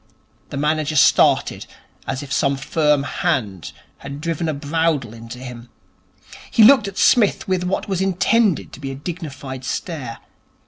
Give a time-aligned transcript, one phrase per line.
[0.49, 1.67] The manager started
[2.07, 5.69] as if some firm hand had driven a bradawl into him.
[6.49, 10.17] He looked at Psmith with what was intended to be a dignified stare.